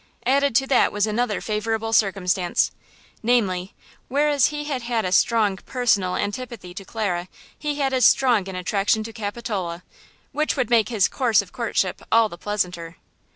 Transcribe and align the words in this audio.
Added 0.25 0.55
to 0.55 0.65
that 0.65 0.91
was 0.91 1.05
another 1.05 1.41
favorable 1.41 1.93
circumstance–namely, 1.93 3.75
whereas 4.07 4.47
he 4.47 4.63
had 4.63 4.81
had 4.81 5.05
a 5.05 5.11
strong 5.11 5.57
personal 5.57 6.15
antipathy 6.15 6.73
to 6.73 6.83
Clara 6.83 7.27
he 7.55 7.75
had 7.75 7.93
as 7.93 8.03
strong 8.03 8.49
an 8.49 8.55
attraction 8.55 9.03
to 9.03 9.13
Capitola, 9.13 9.83
which 10.31 10.55
would 10.57 10.71
make 10.71 10.89
his 10.89 11.07
course 11.07 11.43
of 11.43 11.51
courtship 11.51 12.01
all 12.11 12.29
the 12.29 12.37
pleasanter. 12.39 12.97